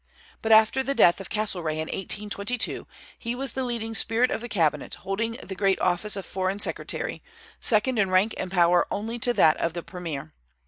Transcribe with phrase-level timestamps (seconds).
[0.41, 2.87] But after the death of Castlereagh in 1822,
[3.19, 7.21] he was the leading spirit of the cabinet, holding the great office of foreign secretary,
[7.59, 10.33] second in rank and power only to that of the premier.